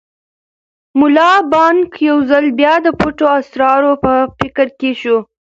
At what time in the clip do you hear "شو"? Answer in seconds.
5.01-5.17